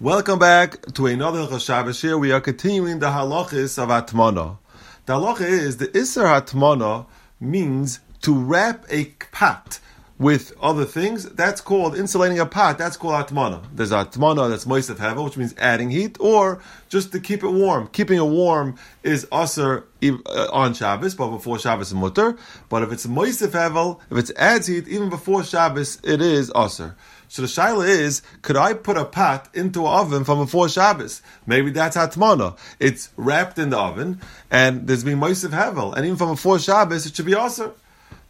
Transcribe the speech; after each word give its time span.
Welcome 0.00 0.38
back 0.38 0.80
to 0.92 1.06
another 1.06 1.58
Shabbos 1.58 2.00
here. 2.00 2.16
We 2.16 2.30
are 2.30 2.40
continuing 2.40 3.00
the 3.00 3.08
halachis 3.08 3.82
of 3.82 3.88
Atmana. 3.88 4.58
The 5.06 5.14
halacha 5.14 5.40
is 5.40 5.78
the 5.78 5.88
Isser 5.88 6.22
Atmana 6.40 7.06
means 7.40 7.98
to 8.20 8.32
wrap 8.32 8.86
a 8.90 9.06
pot 9.32 9.80
with 10.16 10.52
other 10.62 10.84
things. 10.84 11.24
That's 11.30 11.60
called 11.60 11.96
insulating 11.96 12.38
a 12.38 12.46
pot. 12.46 12.78
That's 12.78 12.96
called 12.96 13.26
Atmana. 13.26 13.64
There's 13.74 13.90
Atmana 13.90 14.48
that's 14.48 14.66
Moisef 14.66 14.98
Hevel, 14.98 15.24
which 15.24 15.36
means 15.36 15.52
adding 15.58 15.90
heat, 15.90 16.16
or 16.20 16.62
just 16.88 17.10
to 17.10 17.18
keep 17.18 17.42
it 17.42 17.50
warm. 17.50 17.88
Keeping 17.88 18.18
it 18.18 18.26
warm 18.26 18.76
is 19.02 19.26
assur 19.32 19.82
uh, 20.04 20.46
on 20.52 20.74
Shabbos, 20.74 21.16
but 21.16 21.28
before 21.30 21.58
Shabbos 21.58 21.88
is 21.88 21.94
Mutter. 21.94 22.36
But 22.68 22.84
if 22.84 22.92
it's 22.92 23.06
Moisef 23.06 23.48
Hevel, 23.48 23.98
if 24.12 24.16
it's 24.18 24.30
adds 24.36 24.68
heat, 24.68 24.86
even 24.86 25.08
before 25.08 25.42
Shabbos, 25.42 25.98
it 26.04 26.22
is 26.22 26.52
assur. 26.54 26.94
So 27.28 27.42
the 27.42 27.48
shaila 27.48 27.86
is, 27.86 28.22
could 28.42 28.56
I 28.56 28.72
put 28.72 28.96
a 28.96 29.04
pot 29.04 29.48
into 29.54 29.86
an 29.86 29.92
oven 29.92 30.24
from 30.24 30.38
before 30.38 30.68
Shabbos? 30.68 31.22
Maybe 31.46 31.70
that's 31.70 31.96
atmana. 31.96 32.56
It's 32.80 33.10
wrapped 33.16 33.58
in 33.58 33.70
the 33.70 33.78
oven, 33.78 34.20
and 34.50 34.86
there's 34.86 35.04
been 35.04 35.20
moisiv 35.20 35.50
hevel, 35.50 35.94
and 35.94 36.06
even 36.06 36.16
from 36.16 36.30
before 36.30 36.58
Shabbos, 36.58 37.06
it 37.06 37.14
should 37.14 37.26
be 37.26 37.34
also. 37.34 37.74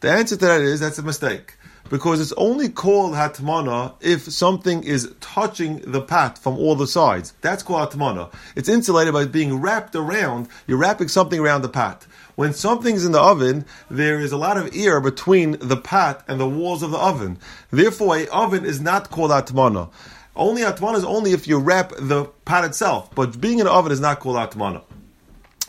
The 0.00 0.10
answer 0.10 0.36
to 0.36 0.46
that 0.46 0.60
is 0.60 0.80
that's 0.80 0.98
a 0.98 1.02
mistake. 1.02 1.57
Because 1.90 2.20
it's 2.20 2.32
only 2.36 2.68
called 2.68 3.14
hatmana 3.14 3.94
if 4.00 4.22
something 4.22 4.82
is 4.82 5.14
touching 5.20 5.78
the 5.90 6.02
pot 6.02 6.36
from 6.36 6.56
all 6.58 6.74
the 6.74 6.86
sides. 6.86 7.32
That's 7.40 7.62
called 7.62 7.90
hatmana. 7.90 8.32
It's 8.56 8.68
insulated 8.68 9.14
by 9.14 9.24
being 9.24 9.60
wrapped 9.60 9.94
around. 9.94 10.48
You're 10.66 10.78
wrapping 10.78 11.08
something 11.08 11.40
around 11.40 11.62
the 11.62 11.68
pot. 11.68 12.06
When 12.34 12.52
something's 12.52 13.04
in 13.04 13.12
the 13.12 13.20
oven, 13.20 13.64
there 13.90 14.20
is 14.20 14.32
a 14.32 14.36
lot 14.36 14.58
of 14.58 14.76
air 14.76 15.00
between 15.00 15.56
the 15.60 15.76
pot 15.76 16.24
and 16.28 16.38
the 16.38 16.48
walls 16.48 16.82
of 16.82 16.90
the 16.90 16.98
oven. 16.98 17.38
Therefore, 17.70 18.16
a 18.16 18.26
oven 18.28 18.64
is 18.64 18.80
not 18.80 19.10
called 19.10 19.30
atmana. 19.30 19.90
Only 20.36 20.62
atmana 20.62 20.96
is 20.98 21.04
only 21.04 21.32
if 21.32 21.48
you 21.48 21.58
wrap 21.58 21.92
the 21.98 22.26
pot 22.44 22.64
itself. 22.64 23.12
But 23.14 23.40
being 23.40 23.58
in 23.58 23.66
an 23.66 23.72
oven 23.72 23.90
is 23.90 24.00
not 24.00 24.20
called 24.20 24.36
atmana. 24.36 24.82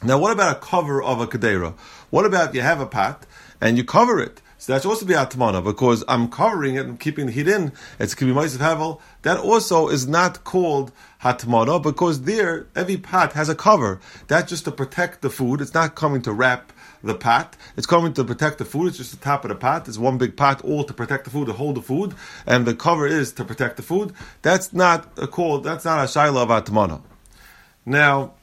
Now, 0.04 0.18
what 0.18 0.32
about 0.32 0.58
a 0.58 0.60
cover 0.60 1.02
of 1.02 1.20
a 1.20 1.28
kadera? 1.28 1.74
What 2.10 2.26
about 2.26 2.50
if 2.50 2.56
you 2.56 2.62
have 2.62 2.80
a 2.80 2.86
pot 2.86 3.26
and 3.60 3.78
you 3.78 3.84
cover 3.84 4.20
it? 4.20 4.42
So 4.60 4.74
that 4.74 4.82
should 4.82 4.90
also 4.90 5.06
be 5.06 5.14
atmana 5.14 5.64
because 5.64 6.04
I'm 6.10 6.28
covering 6.28 6.76
it 6.76 6.86
and 6.86 7.00
keeping 7.00 7.28
the 7.28 7.32
heat 7.32 7.48
in. 7.48 7.72
It's 7.98 8.14
could 8.14 8.26
be 8.26 8.32
of 8.32 8.38
hevel. 8.38 9.00
That 9.22 9.40
also 9.40 9.88
is 9.88 10.06
not 10.06 10.44
called 10.44 10.92
hatmana 11.24 11.82
because 11.82 12.24
there 12.24 12.68
every 12.76 12.98
pot 12.98 13.32
has 13.34 13.48
a 13.48 13.56
cover. 13.56 14.02
That's 14.28 14.50
just 14.50 14.66
to 14.66 14.72
protect 14.72 15.22
the 15.22 15.30
food. 15.30 15.62
It's 15.62 15.74
not 15.74 15.96
coming 15.96 16.22
to 16.24 16.34
wrap 16.34 16.74
the 17.02 17.16
pot. 17.16 17.56
It's 17.78 17.88
coming 17.88 18.12
to 18.16 18.26
protect 18.26 18.58
the 18.58 18.66
food. 18.66 18.88
It's 18.88 18.98
just 18.98 19.12
the 19.12 19.24
top 19.24 19.46
of 19.46 19.50
the 19.50 19.56
pot. 19.56 19.88
It's 19.88 19.98
one 19.98 20.18
big 20.18 20.36
pot, 20.36 20.62
all 20.66 20.84
to 20.84 20.94
protect 20.94 21.24
the 21.24 21.30
food, 21.30 21.48
to 21.48 21.54
hold 21.54 21.78
the 21.78 21.82
food, 21.82 22.14
and 22.46 22.66
the 22.66 22.76
cover 22.76 23.08
is 23.08 23.32
to 23.34 23.46
protect 23.46 23.78
the 23.78 23.84
food. 23.84 24.12
That's 24.42 24.74
not 24.74 25.18
a 25.18 25.28
called. 25.28 25.64
That's 25.64 25.86
not 25.86 26.00
a 26.00 26.04
shaila 26.04 26.44
of 26.44 26.50
atmana. 26.50 27.02
Now, 27.86 28.34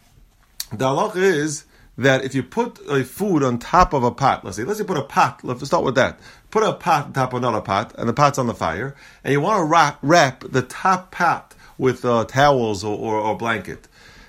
the 0.70 0.86
halach 0.86 1.16
is 1.16 1.66
that 1.98 2.24
if 2.24 2.34
you 2.34 2.42
put 2.42 2.78
a 2.88 3.04
food 3.04 3.42
on 3.42 3.58
top 3.58 3.92
of 3.92 4.04
a 4.04 4.10
pot, 4.10 4.44
let's 4.44 4.56
say, 4.56 4.64
let's 4.64 4.78
say 4.78 4.84
put 4.84 4.98
a 4.98 5.02
pot, 5.02 5.40
let's 5.42 5.64
start 5.64 5.84
with 5.84 5.94
that. 5.94 6.20
Put 6.50 6.62
a 6.62 6.72
pot 6.72 7.06
on 7.06 7.12
top 7.12 7.32
of 7.32 7.38
another 7.38 7.60
pot, 7.60 7.94
and 7.96 8.08
the 8.08 8.12
pot's 8.12 8.38
on 8.38 8.46
the 8.46 8.54
fire, 8.54 8.94
and 9.24 9.32
you 9.32 9.40
want 9.40 9.60
to 9.60 9.64
wrap, 9.64 9.98
wrap 10.02 10.40
the 10.40 10.62
top 10.62 11.10
pot 11.10 11.54
with 11.78 12.04
uh, 12.04 12.24
towels 12.24 12.84
or, 12.84 12.96
or, 12.96 13.16
or, 13.16 13.36
blanket. 13.36 13.88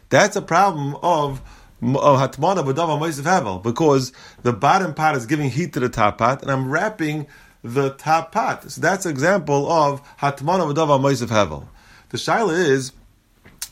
That's 0.09 0.35
a 0.35 0.41
problem 0.41 0.95
of 1.01 1.41
hatmana 1.81 2.63
b'dava 2.65 2.99
moisiv 2.99 3.23
hevel 3.23 3.61
because 3.61 4.11
the 4.41 4.53
bottom 4.53 4.93
pot 4.93 5.15
is 5.15 5.25
giving 5.25 5.49
heat 5.49 5.73
to 5.73 5.79
the 5.79 5.89
top 5.89 6.17
pot, 6.17 6.41
and 6.41 6.51
I'm 6.51 6.69
wrapping 6.71 7.27
the 7.63 7.91
top 7.91 8.31
pot. 8.31 8.69
So 8.71 8.81
that's 8.81 9.05
an 9.05 9.11
example 9.11 9.69
of 9.69 10.01
hatmana 10.17 10.73
b'dava 10.73 10.99
moisiv 10.99 11.27
hevel. 11.27 11.67
The 12.09 12.17
shaila 12.17 12.57
is, 12.57 12.93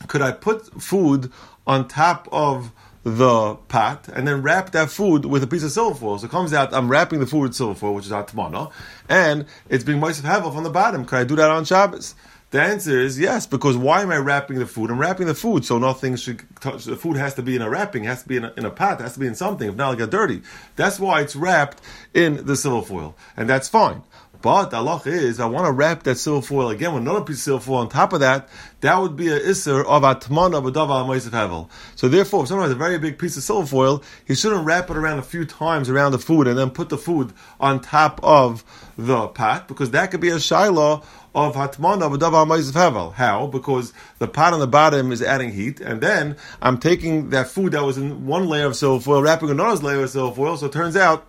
could 0.06 0.20
I 0.20 0.32
put 0.32 0.82
food 0.82 1.32
on 1.66 1.88
top 1.88 2.28
of 2.30 2.72
the 3.06 3.54
pot 3.68 4.08
and 4.08 4.26
then 4.26 4.42
wrap 4.42 4.72
that 4.72 4.90
food 4.90 5.24
with 5.24 5.40
a 5.40 5.46
piece 5.46 5.62
of 5.62 5.70
silver 5.70 5.94
foil. 5.94 6.18
So 6.18 6.26
it 6.26 6.30
comes 6.32 6.52
out, 6.52 6.74
I'm 6.74 6.90
wrapping 6.90 7.20
the 7.20 7.26
food 7.26 7.42
with 7.42 7.54
silver 7.54 7.76
foil, 7.76 7.94
which 7.94 8.06
is 8.06 8.10
atmana, 8.10 8.72
and 9.08 9.46
it's 9.68 9.84
being 9.84 10.00
moisef 10.00 10.22
hevel 10.22 10.52
from 10.52 10.64
the 10.64 10.70
bottom. 10.70 11.04
Can 11.04 11.18
I 11.18 11.24
do 11.24 11.36
that 11.36 11.48
on 11.48 11.64
Shabbos? 11.64 12.16
The 12.50 12.60
answer 12.60 12.98
is 12.98 13.16
yes, 13.16 13.46
because 13.46 13.76
why 13.76 14.02
am 14.02 14.10
I 14.10 14.16
wrapping 14.16 14.58
the 14.58 14.66
food? 14.66 14.90
I'm 14.90 14.98
wrapping 14.98 15.28
the 15.28 15.36
food, 15.36 15.64
so 15.64 15.78
nothing 15.78 16.16
should 16.16 16.42
touch. 16.60 16.84
The 16.84 16.96
food 16.96 17.16
has 17.16 17.34
to 17.34 17.42
be 17.42 17.54
in 17.54 17.62
a 17.62 17.70
wrapping, 17.70 18.04
it 18.04 18.08
has 18.08 18.22
to 18.22 18.28
be 18.28 18.38
in 18.38 18.44
a, 18.44 18.52
in 18.56 18.64
a 18.64 18.70
pot, 18.70 19.00
it 19.00 19.04
has 19.04 19.14
to 19.14 19.20
be 19.20 19.28
in 19.28 19.36
something. 19.36 19.68
If 19.68 19.76
not, 19.76 19.92
it'll 19.92 20.06
get 20.06 20.10
dirty. 20.10 20.42
That's 20.74 20.98
why 20.98 21.20
it's 21.20 21.36
wrapped 21.36 21.80
in 22.12 22.44
the 22.44 22.56
silver 22.56 22.84
foil, 22.86 23.16
and 23.36 23.48
that's 23.48 23.68
fine. 23.68 24.02
But 24.42 24.70
the 24.70 24.78
halach 24.78 25.06
is, 25.06 25.40
I 25.40 25.46
want 25.46 25.66
to 25.66 25.72
wrap 25.72 26.02
that 26.04 26.16
silver 26.16 26.46
foil 26.46 26.70
again 26.70 26.92
with 26.92 27.02
another 27.02 27.22
piece 27.22 27.38
of 27.38 27.42
silver 27.42 27.64
foil 27.64 27.76
on 27.78 27.88
top 27.88 28.12
of 28.12 28.20
that. 28.20 28.48
That 28.80 28.98
would 28.98 29.16
be 29.16 29.28
a 29.28 29.40
isser 29.40 29.84
of 29.84 30.02
atmana 30.02 30.62
b'dava 30.62 31.06
moisef 31.06 31.30
hevel. 31.30 31.68
So 31.94 32.08
therefore, 32.08 32.42
if 32.42 32.48
someone 32.48 32.66
has 32.66 32.72
a 32.72 32.78
very 32.78 32.98
big 32.98 33.18
piece 33.18 33.36
of 33.36 33.42
silver 33.42 33.66
foil, 33.66 34.02
he 34.24 34.34
shouldn't 34.34 34.64
wrap 34.64 34.90
it 34.90 34.96
around 34.96 35.18
a 35.18 35.22
few 35.22 35.44
times 35.44 35.88
around 35.88 36.12
the 36.12 36.18
food 36.18 36.46
and 36.46 36.58
then 36.58 36.70
put 36.70 36.88
the 36.88 36.98
food 36.98 37.32
on 37.58 37.80
top 37.80 38.20
of 38.22 38.64
the 38.96 39.28
pot 39.28 39.68
because 39.68 39.90
that 39.90 40.10
could 40.10 40.20
be 40.20 40.30
a 40.30 40.36
shaila 40.36 41.04
of 41.34 41.54
hatmana 41.54 42.10
b'dava 42.10 42.46
moisef 42.46 42.72
hevel. 42.72 43.12
How? 43.14 43.46
Because 43.46 43.92
the 44.18 44.28
pot 44.28 44.52
on 44.52 44.60
the 44.60 44.66
bottom 44.66 45.12
is 45.12 45.22
adding 45.22 45.52
heat, 45.52 45.80
and 45.80 46.00
then 46.00 46.36
I'm 46.62 46.78
taking 46.78 47.30
that 47.30 47.48
food 47.48 47.72
that 47.72 47.82
was 47.82 47.98
in 47.98 48.26
one 48.26 48.48
layer 48.48 48.66
of 48.66 48.76
silver 48.76 49.02
foil, 49.02 49.22
wrapping 49.22 49.50
another 49.50 49.82
layer 49.82 50.02
of 50.02 50.10
silver 50.10 50.34
foil. 50.34 50.56
So 50.56 50.66
it 50.66 50.72
turns 50.72 50.96
out 50.96 51.26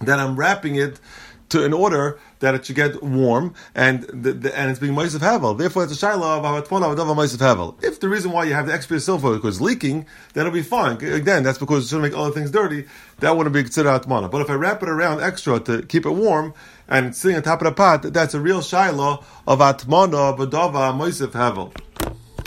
that 0.00 0.18
I'm 0.18 0.36
wrapping 0.36 0.76
it 0.76 0.98
to 1.50 1.64
in 1.64 1.72
order 1.72 2.18
that 2.40 2.54
it 2.54 2.64
should 2.64 2.76
get 2.76 3.02
warm 3.02 3.54
and 3.74 4.02
the, 4.04 4.32
the, 4.32 4.58
and 4.58 4.70
it's 4.70 4.80
being 4.80 4.94
Moisef 4.94 5.20
Hevel. 5.20 5.56
Therefore, 5.56 5.84
it's 5.84 6.02
a 6.02 6.06
Shaila 6.06 6.38
of 6.38 6.44
Havatfona 6.44 6.94
Adava 6.94 7.14
Moisef 7.14 7.38
Hevel. 7.38 7.82
If 7.84 8.00
the 8.00 8.08
reason 8.08 8.32
why 8.32 8.44
you 8.44 8.54
have 8.54 8.66
the 8.66 8.72
extra 8.72 8.98
silver 8.98 9.34
because 9.34 9.60
leaking, 9.60 10.06
then 10.32 10.46
it'll 10.46 10.54
be 10.54 10.62
fine. 10.62 10.96
Again, 10.96 11.42
that's 11.42 11.58
because 11.58 11.84
it's 11.84 11.92
going 11.92 12.02
to 12.02 12.08
make 12.08 12.16
other 12.18 12.32
things 12.32 12.50
dirty. 12.50 12.86
That 13.18 13.36
wouldn't 13.36 13.54
be 13.54 13.62
considered 13.62 13.90
Atmana. 13.90 14.30
But 14.30 14.40
if 14.40 14.50
I 14.50 14.54
wrap 14.54 14.82
it 14.82 14.88
around 14.88 15.20
extra 15.20 15.60
to 15.60 15.82
keep 15.82 16.06
it 16.06 16.12
warm 16.12 16.54
and 16.88 17.14
sitting 17.14 17.36
on 17.36 17.42
top 17.42 17.60
of 17.60 17.66
the 17.66 17.72
pot, 17.72 18.02
that's 18.02 18.34
a 18.34 18.40
real 18.40 18.60
Shaila 18.60 19.22
of 19.46 19.58
Atmana 19.58 20.36
Badava 20.36 20.94
Moisef 20.94 21.32
Hevel. 21.32 21.74